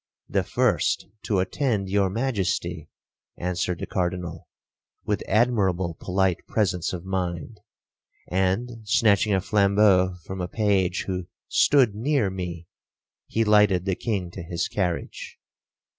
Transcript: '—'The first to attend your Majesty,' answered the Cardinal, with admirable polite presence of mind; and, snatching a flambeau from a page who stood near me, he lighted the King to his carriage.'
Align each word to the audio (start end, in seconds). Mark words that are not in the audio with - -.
'—'The 0.29 0.41
first 0.41 1.05
to 1.21 1.37
attend 1.37 1.87
your 1.87 2.09
Majesty,' 2.09 2.89
answered 3.37 3.77
the 3.77 3.85
Cardinal, 3.85 4.47
with 5.05 5.21
admirable 5.27 5.95
polite 5.99 6.39
presence 6.47 6.91
of 6.91 7.05
mind; 7.05 7.59
and, 8.27 8.79
snatching 8.83 9.35
a 9.35 9.39
flambeau 9.39 10.15
from 10.25 10.41
a 10.41 10.47
page 10.47 11.03
who 11.03 11.27
stood 11.47 11.93
near 11.93 12.31
me, 12.31 12.65
he 13.27 13.43
lighted 13.43 13.85
the 13.85 13.93
King 13.93 14.31
to 14.31 14.41
his 14.41 14.67
carriage.' 14.67 15.37